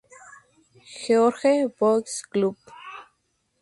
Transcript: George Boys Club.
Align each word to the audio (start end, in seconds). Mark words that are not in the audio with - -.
George 1.03 1.67
Boys 1.79 2.23
Club. 2.31 2.57